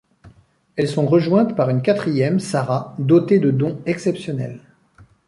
[0.77, 4.59] Elles sont rejointes par une quatrième, Sarah, dotée de dons exceptionnels.